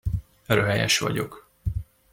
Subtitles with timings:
[0.47, 1.47] Röhejes vagyok.